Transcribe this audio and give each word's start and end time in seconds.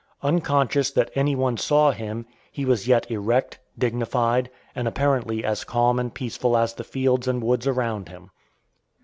Unconscious 0.23 0.89
that 0.89 1.11
any 1.13 1.35
one 1.35 1.55
saw 1.57 1.91
him, 1.91 2.25
he 2.51 2.65
was 2.65 2.87
yet 2.87 3.05
erect, 3.11 3.59
dignified, 3.77 4.49
and 4.73 4.87
apparently 4.87 5.45
as 5.45 5.63
calm 5.63 5.99
and 5.99 6.15
peaceful 6.15 6.57
as 6.57 6.73
the 6.73 6.83
fields 6.83 7.27
and 7.27 7.43
woods 7.43 7.67
around 7.67 8.09
him. 8.09 8.31